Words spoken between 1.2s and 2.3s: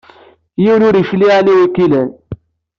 anwa i k-ilan.